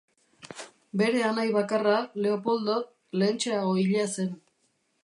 [1.01, 2.81] Bere anai bakarra, Leopoldo,
[3.21, 4.35] lehentxeago hila zen.